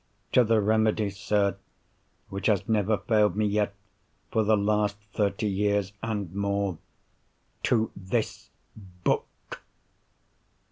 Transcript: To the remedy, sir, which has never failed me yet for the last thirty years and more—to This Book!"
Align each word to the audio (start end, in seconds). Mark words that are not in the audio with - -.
To 0.31 0.43
the 0.43 0.59
remedy, 0.61 1.11
sir, 1.11 1.57
which 2.29 2.47
has 2.47 2.67
never 2.67 2.97
failed 2.97 3.35
me 3.35 3.45
yet 3.45 3.75
for 4.31 4.43
the 4.43 4.57
last 4.57 4.97
thirty 5.13 5.45
years 5.45 5.93
and 6.01 6.33
more—to 6.33 7.91
This 7.95 8.49
Book!" 9.03 9.27